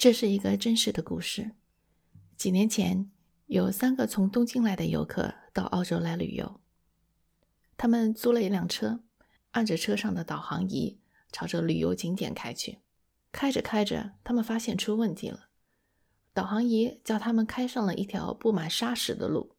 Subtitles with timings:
[0.00, 1.50] 这是一个真实的故事。
[2.34, 3.10] 几年前，
[3.44, 6.58] 有三个从东京来的游客到澳洲来旅游。
[7.76, 9.02] 他们租了一辆车，
[9.50, 10.98] 按着车上的导航仪，
[11.30, 12.78] 朝着旅游景点开去。
[13.30, 15.50] 开着开着，他们发现出问题了。
[16.32, 19.54] 导航仪叫他们开上了一条布满沙石的路，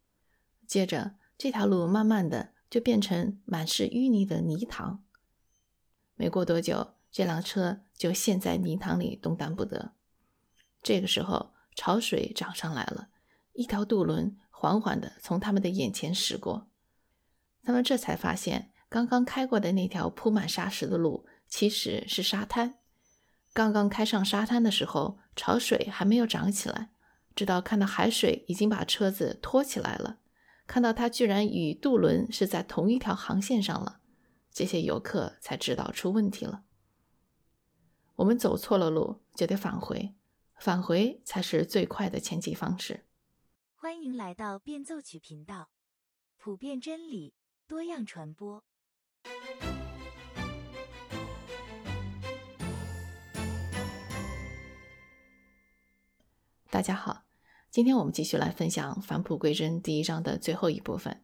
[0.66, 5.04] 接着这条路慢慢的就变成满是淤泥的泥塘。
[6.16, 9.94] 没过多久，这辆车就陷在泥塘里动弹不得。
[10.84, 13.10] 这个时候，潮水涨上来了，
[13.54, 16.68] 一条渡轮缓缓地从他们的眼前驶过。
[17.64, 22.80] 他们这才发现，刚刚开过的那条铺满沙石的路其实是沙滩。
[23.54, 26.90] 刚刚开上沙滩的时候，潮水还没有涨起来，
[27.36, 30.18] 直到看到海水已经把车子拖起来了，
[30.66, 34.00] 看到它居然与渡轮是在同一条航线上了，
[34.52, 36.64] 这些游客才知道出问题了。
[38.16, 40.16] 我们走错了路，就得返回。
[40.62, 43.04] 返回才是最快的前进方式。
[43.74, 45.72] 欢迎来到变奏曲频道，
[46.38, 47.34] 普遍真理，
[47.68, 48.64] 多样传播。
[56.70, 57.24] 大家好，
[57.72, 61.24] 今天我们继续来分享返璞归真第一章的最后一部分。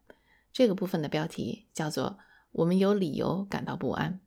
[0.51, 2.17] 这个部分的标题叫做
[2.53, 4.19] “我们有理由感到不安”。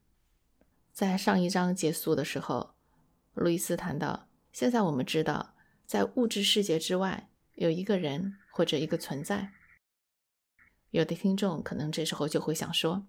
[0.94, 2.76] 在上一章结束的时候，
[3.34, 4.29] 路易斯谈到。
[4.52, 5.54] 现在我们知道，
[5.86, 9.52] 在物质世界之外有一个人或者一个存在。
[10.90, 13.06] 有的听众可能这时候就会想说：“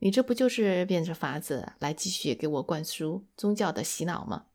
[0.00, 4.46] 你这不就是变着法子来继续给我灌输宗教的洗脑吗？”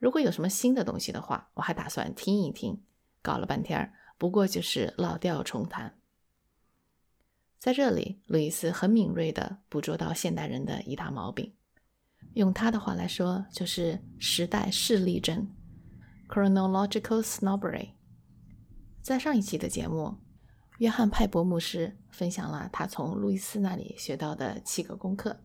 [0.00, 2.82] 如果有什么新的东西的话，我还打算听一听。
[3.22, 5.96] 搞了半天，不过就是老调重弹。
[7.60, 11.54] 在这里，路易斯很敏锐地捕捉到现代人的一大毛病。
[12.34, 15.54] 用他的话来说，就是时代势力症
[16.28, 17.90] （chronological snobbery）。
[19.02, 20.16] 在上一期的节目，
[20.78, 25.42] 约翰派伯牧师分享了他从路易斯那里学到的七个功课，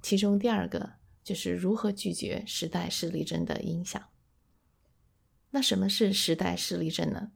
[0.00, 4.02] 其中第二个就是如何拒绝时代势力症的影响。
[5.50, 7.32] 那什么是时代势力症呢？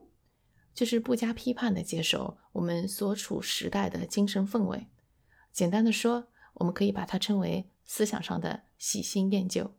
[0.73, 4.89] 就是不加批判的接受我们所处时代的精神氛围。
[5.53, 7.71] 简单的说，我们可以把它称为。
[7.91, 9.77] 思想上的喜新厌旧，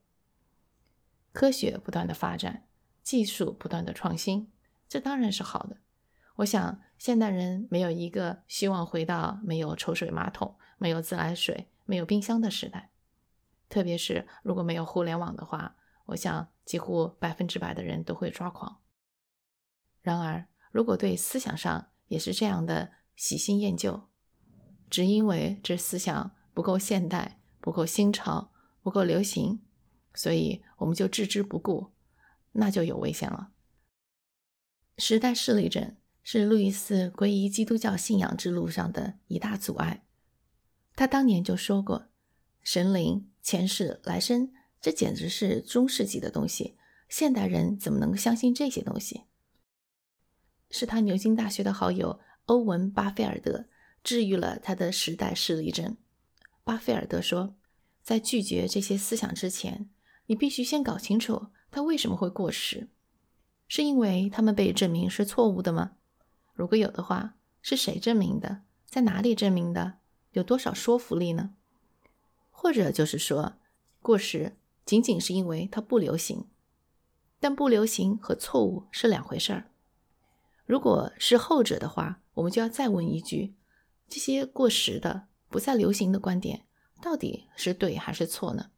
[1.31, 2.67] 科学不断的发展，
[3.01, 4.51] 技术不断的创新，
[4.89, 5.77] 这当然是好的。
[6.35, 12.91] 我想，现代人没有一个希望回到没有抽水马桶、没有自来水、没有冰箱的时代。
[13.69, 15.77] 特别是如果没有互联网的话，
[16.07, 18.81] 我想几乎百分之百的人都会抓狂。
[20.01, 24.09] 然而，如果对思想上也是这样的喜新厌旧，
[24.89, 27.37] 只因为这思想不够现代。
[27.61, 29.62] 不够新潮，不够流行，
[30.13, 31.91] 所以我们就置之不顾，
[32.53, 33.51] 那就有危险了。
[34.97, 40.03] 时代势力症是路易斯皈依基督教信仰之路上的一大阻碍。
[40.95, 42.09] 他当年就说过
[42.62, 44.51] ：“神灵、前世、来生，
[44.81, 46.75] 这简直是中世纪的东西，
[47.07, 49.23] 现代人怎么能相信这些东西？”
[50.69, 53.66] 是他牛津大学的好友欧文·巴菲尔德
[54.03, 55.97] 治愈了他的时代势力症。
[56.63, 57.56] 巴菲尔德说
[58.09, 59.88] ：“在拒绝这些思想之前，
[60.25, 62.90] 你必须先搞清楚它为什么会过时。
[63.68, 65.92] 是因为他们被证明是错误的吗？
[66.56, 68.64] 如果有的话，是谁证明的？
[68.84, 70.00] 在哪里证明的？
[70.31, 71.52] 有多少说服力呢？
[72.50, 73.58] 或者就是说，
[74.02, 76.47] 过时仅仅是因为它不流行？
[77.40, 79.70] 但不流行和错误是两回事儿。
[80.66, 83.53] 如果是后者的话，我们就要再问一句：
[84.08, 86.66] 这些过时的？”不再流行的观点
[87.01, 88.71] 到底是对还是错呢？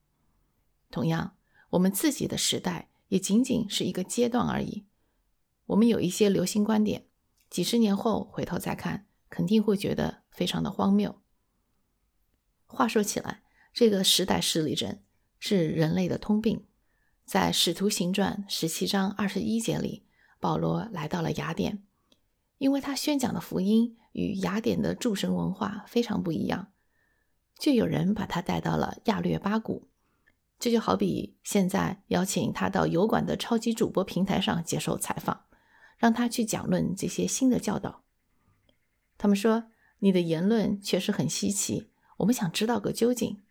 [0.90, 1.36] 同样，
[1.72, 4.86] 我们自己的时代也仅仅是一个阶段而已。
[5.68, 7.08] 我们有一些流行观点，
[7.50, 11.22] 几十年后回头再看，肯定会觉得非常的荒谬。
[12.66, 13.44] 话说起来，
[13.74, 15.00] 这个时代势力症
[15.40, 16.66] 是人类的通病。
[17.26, 20.06] 在《使徒行传》十七章二十一节里，
[20.40, 21.84] 保罗来到了雅典，
[22.58, 23.98] 因为他宣讲的福音。
[24.14, 26.74] 与雅典的诸神文化非常不一样，
[27.62, 29.88] 就有人把他带到了亚略巴谷。
[30.58, 35.46] 这就好比现在邀请他到油管的超级主播平台上接受采访，
[35.96, 38.04] 让他去讲论这些新的教导。
[39.20, 39.66] 他们说
[40.00, 43.44] ：“你的言论确实很稀奇，我们想知道个究竟。”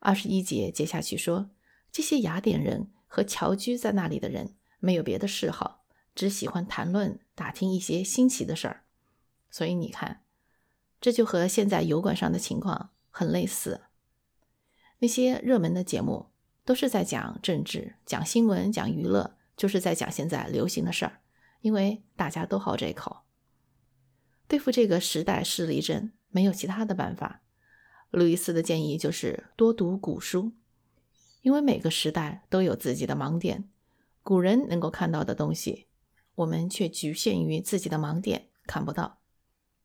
[0.00, 1.50] 二十一节接下去说
[1.92, 5.84] ：“这些雅典人和侨居在那里的人没有别的嗜好，
[6.14, 8.84] 只喜欢谈论、打听一些新奇的事儿。”
[9.50, 10.22] 所以你看，
[11.02, 13.82] 这就和现在油管上的情况很类似。
[14.98, 16.30] 那些热门的节目
[16.64, 21.20] 都是在讲政治、讲新闻、讲娱乐，就是在讲现在流行的事儿，
[21.60, 23.18] 因为大家都好这口。
[24.48, 27.42] 对付这个时代势力症，没有其他的办法。
[28.10, 30.52] 路易斯的建议就是多读古书，
[31.42, 33.68] 因为每个时代都有自己的盲点，
[34.24, 35.86] 古人能够看到的东西，
[36.34, 39.20] 我们却局限于自己的盲点看不到。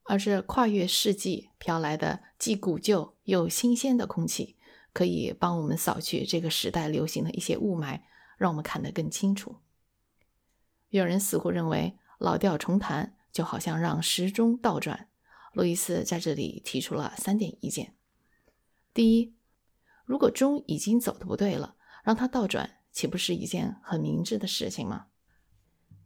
[0.09, 4.57] 而是跨越世纪飘来的既古旧又新鲜的空气，
[4.91, 8.01] 可以帮我们扫去这个时代流行的一些雾霾，
[8.35, 9.57] 让我们看得更清楚。
[10.89, 15.09] 有人似乎认为老调重弹就好像让时钟倒转。
[15.53, 17.93] 路易斯在这里提出了三点意见：
[18.91, 19.35] 第一，
[20.05, 25.05] 如果钟已经走的不对了，让它倒转，岂不是一件很明智的事情吗？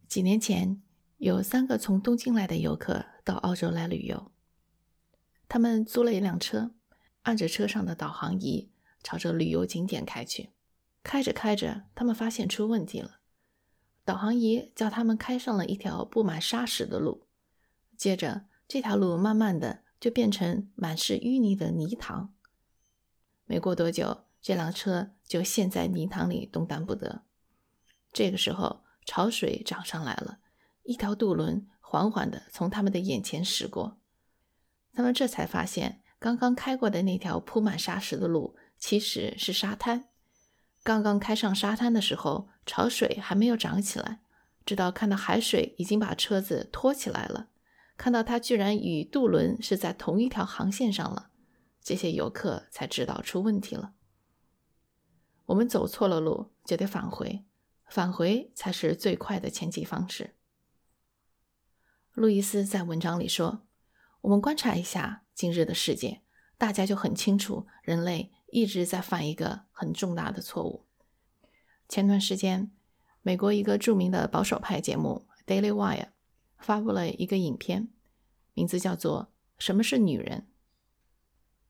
[0.06, 0.82] 几年前。
[1.24, 4.30] 有三个从东京来的游客到澳洲来旅游，
[5.48, 6.72] 他们租了一辆车，
[7.22, 8.70] 按着车上的导航仪
[9.02, 10.50] 朝着旅游景点开去。
[11.02, 13.20] 开着开着，他们发现出问题了，
[14.04, 17.26] 导航仪叫他们开上了一条布满沙石的路，
[17.96, 22.34] 接着这条路慢慢的就变成满是淤泥的泥塘。
[23.46, 27.22] 没过多久，这辆车就陷在泥塘里动弹不得。
[28.12, 30.40] 这个时候，潮水涨上来了。
[30.84, 33.98] 一条渡轮缓缓地从他们的眼前驶过，
[34.92, 40.08] 他们这才发现，刚刚开过的那条铺满沙石的路其实是沙滩。
[40.82, 44.20] 刚刚开上沙滩的时候，潮水还没有涨起来，
[44.66, 47.48] 直到看到海水已经把车子拖起来了，
[47.96, 51.30] 看到它居然与渡轮是在同一条航线上了，
[51.82, 53.94] 这些游客才知道出问题了。
[55.46, 57.44] 我们走错了路，就得返回，
[57.86, 60.34] 返回才是最快的前进方式。
[62.14, 63.62] 路易斯在文章里说
[64.22, 66.20] ：“我们观察一下今日的世界，
[66.56, 70.84] 大家就很清楚，人类一直在犯一个很重大的错误。
[71.88, 72.70] 前段时间，
[73.22, 76.02] 美国一个著名的保守派节目《Daily Wire》
[76.56, 77.88] 发布了一个影片，
[78.52, 80.46] 名字叫做《什么是女人》。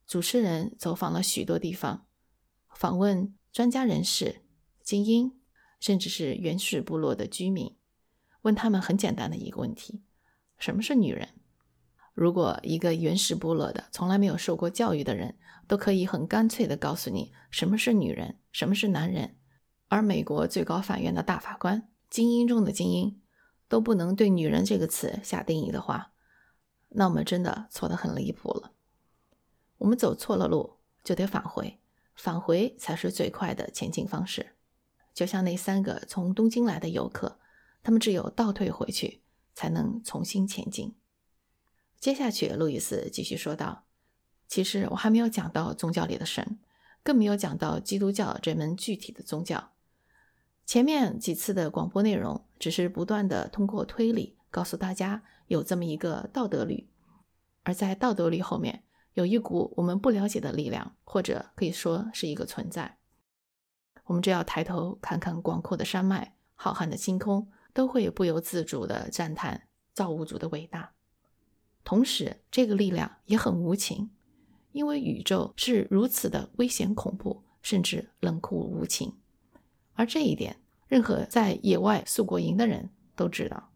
[0.06, 2.04] 主持人走访了许多地方，
[2.74, 4.42] 访问专家人士、
[4.82, 5.40] 精英，
[5.80, 7.74] 甚至是原始部落的居民，
[8.42, 10.02] 问他们很简单的一个问题。”
[10.64, 11.28] 什么是女人？
[12.14, 19.36] 如果一个原始部落的、从来没有受过教育的人都可以很干脆地告诉你什么是女人、什么是男人，
[19.88, 23.20] 而美国最高法院的大法官、精英中的精英
[23.68, 26.12] 都不能对“女人”这个词下定义的话，
[26.88, 28.72] 那我们真的错得很离谱了。
[29.76, 31.78] 我们走错了路，就得返回，
[32.14, 34.54] 返回才是最快的前进方式。
[35.12, 37.38] 就像那三个从东京来的游客，
[37.82, 39.20] 他们只有倒退回去。
[39.54, 40.94] 才能重新前进。
[41.98, 43.86] 接下去，路易斯继续说道
[44.46, 46.58] ：“其实我还没有讲到宗教里的神，
[47.02, 49.72] 更没有讲到基督教这门具体的宗教。
[50.66, 56.90] 前面几次的广播内容，只是不断的通过推理告诉大家有这么一个道德律，
[57.62, 58.84] 而在道德律后面
[59.14, 62.98] 有一股我们不了解的力量，或者可以说是一个存在。
[64.04, 70.92] 我们只要抬头看看广阔的山脉、浩瀚的星空。”都会不由自主地赞叹造物主的伟大，
[71.84, 74.10] 同时这个力量也很无情，
[74.72, 79.14] 因为宇宙是如此的危险恐怖，甚至冷酷无情。
[79.94, 80.56] 而这一点，
[80.88, 83.70] 任何在野外宿过营的人都知道。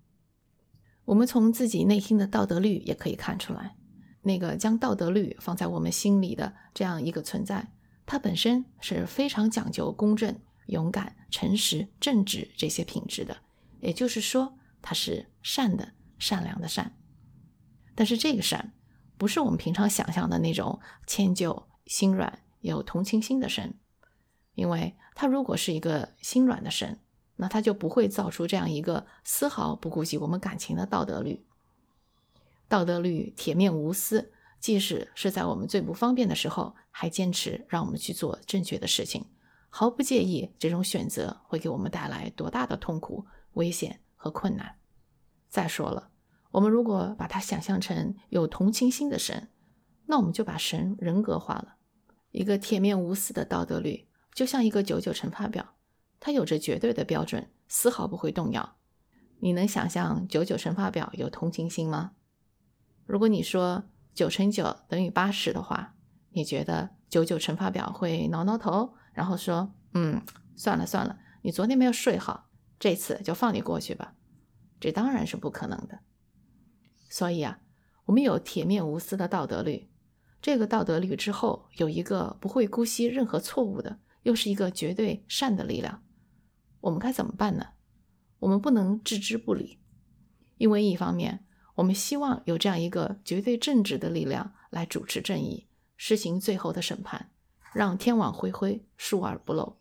[1.04, 3.76] 我们从自己内心的道德律也可以看出来，
[4.22, 7.72] 那个将道德律放在我们心里的这样一个存在，
[8.06, 13.36] 它本身是非常讲究公正、勇敢、诚实、正直这些品质的。
[13.80, 16.96] 也就是说，他是善的、善良的善。
[17.94, 18.74] 但是这个善，
[19.16, 23.78] 不是我们平常想象的那种迁就、心软、有同情心的神。
[24.54, 26.98] 因为他如果是一个心软的神，
[27.36, 31.44] 那他就不会造出这样一个丝毫不顾及我们感情的道德律。
[32.66, 39.24] 道德律铁面无私，即使是在我们最不方便的时候，还坚持让我们去做正确的事情，
[39.68, 43.24] 毫不介意这种选择会给我们带来多大的痛苦。
[43.58, 44.78] 危险和困难。
[45.48, 46.10] 再说了，
[46.52, 49.48] 我们如果把它想象成有同情心的神，
[50.06, 51.76] 那我们就把神人格化了。
[52.30, 55.74] 一个铁面无私的道德律，就像一个九九乘法表，
[56.20, 58.76] 它有着绝对的标准，丝毫不会动摇。
[59.40, 62.12] 你能想象九九乘法表有同情心吗？
[63.06, 63.84] 如果你说
[64.14, 65.94] 九乘九等于八十的话，
[66.30, 70.22] 你觉得九九乘法表会挠挠头，然后说：“嗯，
[70.54, 72.47] 算了算了，你昨天没有睡好。”
[72.78, 74.14] 这次就放你过去吧，
[74.78, 75.98] 这当然是不可能的。
[77.08, 77.60] 所以啊，
[78.04, 79.88] 我们有铁面无私的道德律，
[80.40, 86.04] 这个道德律之后有一个不会姑息任何错误的，又是一个绝对善的力量，
[86.80, 87.66] 我们该怎么办呢？
[88.38, 89.80] 我们不能置之不理，
[90.58, 91.44] 因为一方面，
[91.74, 95.66] 我们希望有这样一个绝对正直的力量来主持正义，
[95.96, 97.32] 实行最后的审判，
[97.72, 99.78] 让天网恢恢，疏而不漏。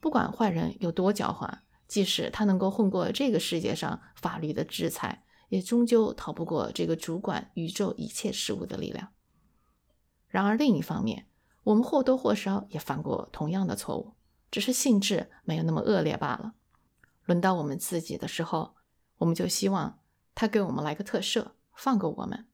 [0.00, 9.08] 不管坏人有多狡猾，即使他能够混过这个世界上法律的制裁，也终究逃不过这个主管宇宙一切事物的力量。
[10.28, 11.26] 然而另一方面，
[11.64, 14.14] 我们或多或少也犯过同样的错误，
[14.50, 16.52] 只是性质没有那么恶劣罢了。
[17.24, 18.76] 轮到我们自己的时候，
[19.16, 20.00] 我们就希望
[20.34, 22.46] 他给我们来个特赦，放过我们。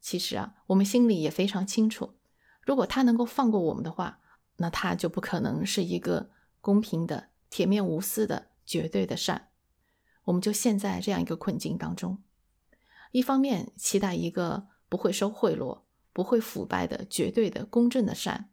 [0.00, 2.14] 其实啊，我们心里也非常清楚，
[2.62, 4.20] 如果他能够放过我们的话，
[4.58, 6.30] 那他就不可能是一个
[6.60, 9.50] 公平的、铁面无私的、绝对的善。
[10.24, 12.20] 我们就陷在这样一个困境当中：
[13.12, 15.82] 一方面期待一个不会收贿赂、
[16.12, 18.48] 不会腐败的绝对的公正的善；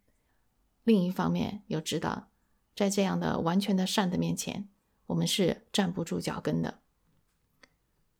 [0.83, 2.29] 另一方面又知道，
[2.75, 4.69] 在这样的完全的善的面前。
[5.07, 6.81] 我们是站不住脚跟的。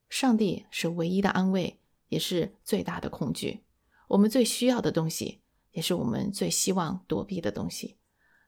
[0.10, 3.64] 上帝是唯一的安慰，也是最大的恐惧。
[4.08, 5.42] 我们最需要的东西，
[5.74, 7.98] 也是我们最希望躲避的东西。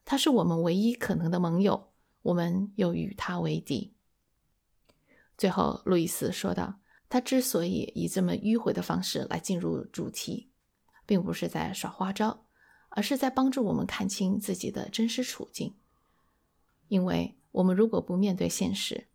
[0.04, 1.93] 他是我们唯一可能的盟友，
[2.24, 3.94] 我们又与他为敌。
[5.38, 10.50] 最后，路易斯说道：“他之所以以这么迂回的方式来进入主题，
[11.06, 12.44] 并不是在耍花招，
[12.88, 15.74] 而是在帮助我们看清自己的真实处境，
[16.88, 19.06] 因为。”我们如果不面对现实，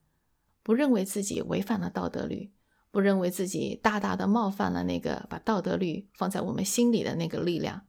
[0.63, 2.53] 不认为自己违反了道德律，
[2.89, 7.85] 不认为自己大大的冒犯了那个把道德律放在我们心里的那个力量，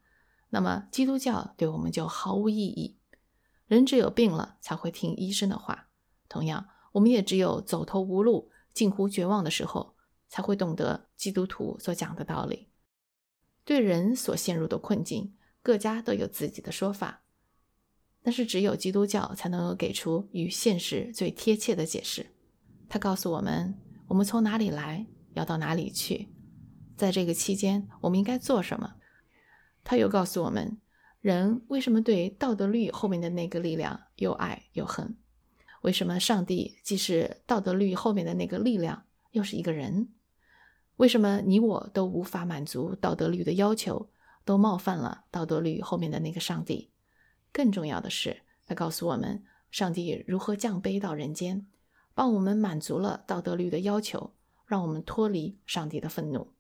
[0.49, 2.99] 那么基督教对我们就毫无意义。
[3.71, 5.87] 人只有病了才会听医生的话，
[6.29, 9.95] 同样，我们也只有走投无路、近乎绝望的时候，
[10.29, 12.69] 才会懂得基督徒所讲的道理。
[13.65, 17.23] 对人所陷入的困境，各家都有自己的说法。
[18.25, 22.35] 但是，只有基督教才能够给出与现实最贴切的解释。
[22.89, 26.29] 他告诉我们，我们从哪里来，要到哪里去，
[26.97, 28.97] 在这个期间，我们应该做什么。
[29.85, 30.81] 他又告诉我们，
[31.21, 35.17] 人为什么对道德律后面的那个力量又爱又恨？
[35.83, 40.09] 为什么上帝既是道德律后面的那个力量，又是一个人？
[40.97, 44.11] 为什么你我都无法满足道德律的要求，
[44.45, 46.91] 都冒犯了道德律后面的那个上帝？
[47.53, 51.67] 更重要的是，他告诉我们，上帝如何降卑到人间，
[52.15, 54.35] 帮我们满足了道德律的要求，
[54.67, 56.53] 让我们脱离上帝的愤怒。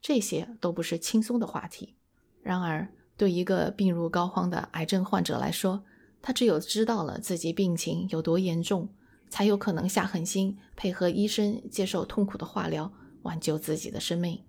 [0.00, 1.96] 这些都不是轻松的话题。
[2.42, 5.84] 然而，对一个病入膏肓的癌症患者来说，
[6.20, 8.88] 他只有知道了自己病情有多严重，
[9.28, 12.92] 才有可能下狠心配合医生接受痛苦的化疗，
[13.22, 14.42] 挽救自己的生命。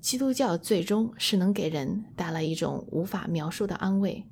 [0.00, 4.24] 基督教最终是能给人带来一种无法描述的安慰，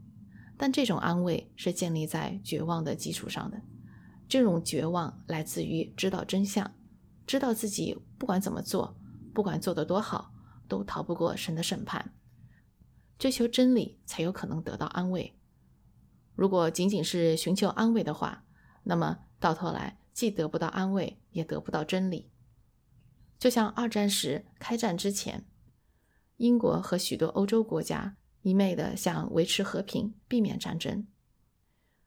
[0.57, 3.61] 但这种安慰是建立在绝望的基础上的。
[4.29, 6.73] 这种绝望来自于知道真相，
[7.27, 8.97] 知道自己不管怎么做，
[9.35, 10.33] 不管做得多好，
[10.67, 12.13] 都逃不过神的审判。
[13.19, 15.39] 追求真理才有可能得到安慰。
[16.35, 18.45] 如果仅仅是寻求安慰的话，
[18.83, 22.31] 那么到头来既得不到安慰，也得不到真理。
[23.39, 25.47] 就像二战时开战之前。
[26.39, 31.07] 英国和许多欧洲国家一昧地想维持和平，避免战争。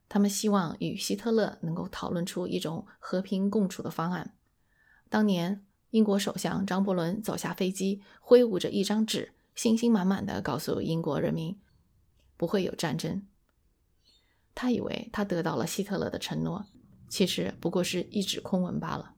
[0.08, 4.36] 他们希望与希特勒能够讨论出一种和平共处的方案。
[5.10, 11.60] 当年，英国首相张伯伦走下飞机，挥舞着一张纸，信心满满的告诉英国人民
[12.38, 13.28] ：“不会有战争。”
[14.56, 16.66] 他以为他得到了希特勒的承诺，
[17.10, 19.16] 其实不过是一纸空文罢了。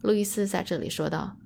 [0.00, 1.36] 路易斯在这里说道。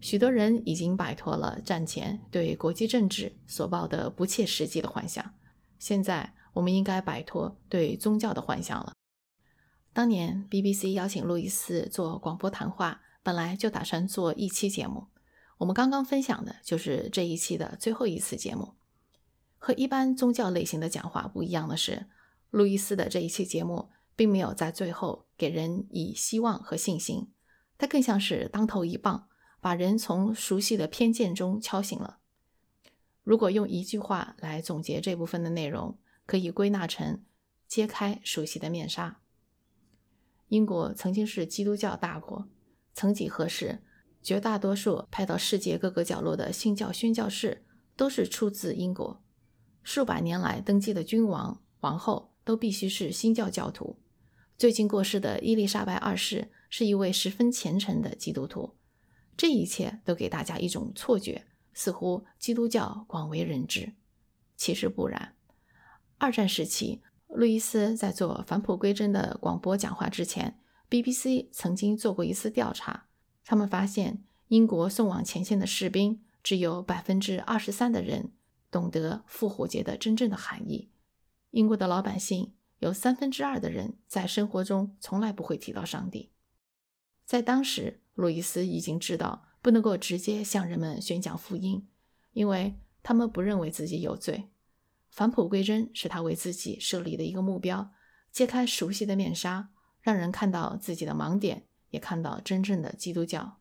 [0.00, 5.32] 许多人已经摆脱了战前对国际政治所抱的不切实际的幻想，
[5.78, 8.92] 现在我们应该摆脱对宗教的幻想了。
[9.92, 15.06] 当年 BBC 邀请路易斯做广播谈话，本来就打算做一期节目，
[15.62, 18.74] 我们刚刚分享的就是这一期的最后一次节目。
[19.58, 22.06] 和一般宗教类型的讲话不一样的是，
[22.50, 27.30] 路易斯的这一期节目并没有在最后给人以希望和信心，
[27.78, 29.28] 它更像是当头一棒。
[29.60, 32.18] 把人从熟悉的偏见中敲醒了。
[33.22, 37.22] 如果用一句话来总结这部分的内容，可以归纳成：
[37.68, 39.20] 揭开熟悉的面纱。
[40.48, 42.48] 英国曾经是基督教大国，
[42.92, 43.84] 曾几何时，
[44.22, 47.64] 绝大多数派到世界各个角落的信教宣教士
[47.96, 49.22] 都是出自英国。
[49.82, 53.98] 数百年来登基的君王、王后都必须是新教教徒。
[54.56, 58.76] 最近过世的伊丽莎白二世是一位十分虔诚的基督徒。
[59.36, 63.94] 这一切都给大家一种错觉，似乎基督教广为人知。
[64.56, 65.34] 其实不然。
[66.18, 73.06] 二战时期，路易斯在做返璞归真的广播讲话之前，BBC 曾经做过一次调查，
[73.52, 78.32] 他们发现英国送往前线的士兵只有百分之二十三的人
[78.70, 80.90] 懂得复活节的真正的含义。
[81.50, 86.32] 英国的老百姓有三分之二的人在生活中从来不会提到上帝。
[87.26, 91.86] 在当时，路易斯已经知道不能够直接向人们宣讲福音，
[92.32, 94.48] 因为他们不认为自己有罪。
[95.10, 97.92] 返璞归真是他为自己设立的一个目标，
[98.30, 99.68] 揭开熟悉的面纱，
[100.00, 103.60] 让人看到自己的盲点，也看到真正的基督教。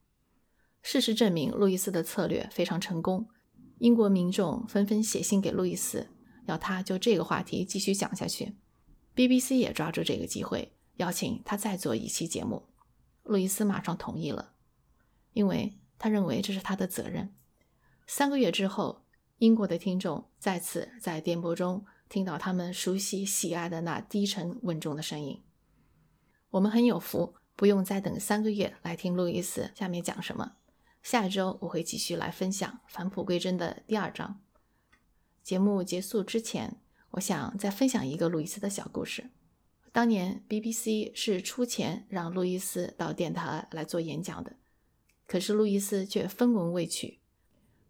[0.81, 3.29] 事实证明，路易斯的策略非常成功。
[3.77, 6.09] 英国民众纷纷写信给路易斯，
[6.47, 8.55] 要他就这个话题继续讲下去。
[9.15, 12.63] BBC 也抓住这个机会，邀请他再做一期节目。
[13.21, 14.53] 路易斯马上同意了，
[15.33, 17.35] 因为他认为这是他的责任。
[18.07, 19.03] 三个月之后。
[19.41, 25.41] 英国的听众再次在电波中听到他们熟悉喜爱的那低沉稳重的声音。
[26.51, 30.53] 我们很有福，不用再等三个月来听路易斯下面讲什么。
[31.03, 34.39] 下周我会继续来分享返璞归真的第二章。
[35.43, 36.77] 节目结束之前，
[37.11, 39.29] 我想再分享一个路易斯的小故事。
[39.91, 44.55] 当年 BBC 是出钱让路易斯到电台来做演讲的，
[45.27, 47.19] 可是路易斯却分文未取。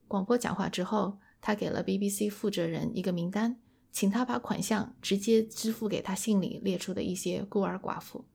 [0.07, 1.19] 广播讲话之后。
[1.43, 3.59] 他给了 BBC 负责人一个名单，
[3.91, 8.25] 请他把款项直接支付给他信里列出的一些孤儿寡妇。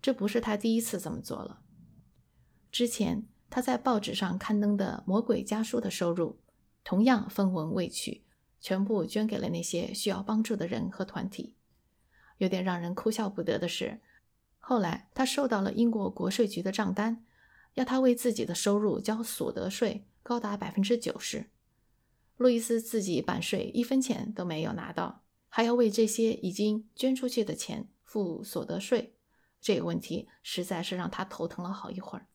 [0.00, 1.60] 这不是他第一次这么做了。
[2.70, 6.38] 之前他在报纸上刊登的《魔鬼家书》的收入，
[6.84, 8.24] 同样分文未取，
[8.60, 11.54] 全部捐给了那些需要帮助的人和团体。
[12.36, 14.00] 有点让人哭笑不得的是，
[14.58, 17.24] 后来他收到了英国国税局的账单，
[17.74, 21.50] 要他为自己的收入交所得税，高达百分之九十。
[22.36, 29.16] 路易斯自己版税一分钱都没有拿到，还要为这些已经捐出去的钱付所得税，
[29.60, 32.26] 这个问题实在是让他头疼了好一会儿。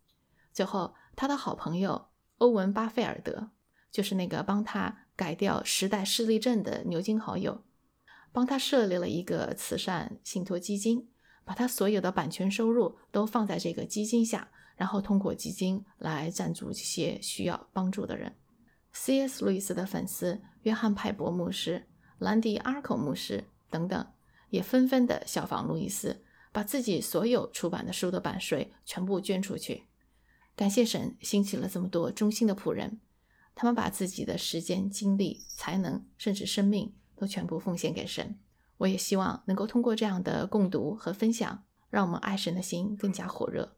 [0.51, 3.51] 最后，他的好朋友欧文·巴菲尔德，
[3.91, 7.63] 就是那个帮他改掉时代视力症的牛津好友，
[8.31, 11.09] 帮他设立了一个慈善信托基金，
[11.43, 18.35] 把他所有的版权收入都放在这个基金下，然后通过基金来赞助这些需要帮助的人。
[18.91, 19.43] C.S.
[19.43, 21.87] 路易斯的粉丝约翰派伯牧师、
[22.19, 24.07] 兰迪阿尔口牧师等等，
[24.49, 29.87] 也纷纷的效仿路易斯，把自己所有出版的书的版税全部捐出去。
[30.55, 33.01] 感谢神兴起了这么多忠心的仆人，
[33.55, 38.39] 他们把自己的时间、精力、才能，甚至生命都全部奉献给神。
[38.77, 43.75] 我也希望能够通过这样的共读和分享，让我们爱神的心更加火热。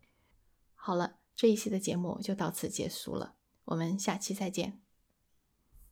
[0.74, 3.36] 好了，这一期的节目就到此结束了，
[3.66, 4.85] 我们下期再见。